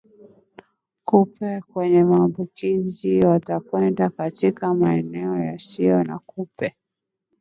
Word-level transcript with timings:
Kupe 1.07 1.61
wenye 1.75 2.03
maambukizi 2.03 3.19
watakwenda 3.19 4.09
katika 4.09 4.73
maeneo 4.73 5.35
yasiyo 5.43 6.03
na 6.03 6.19
kupe 6.19 6.75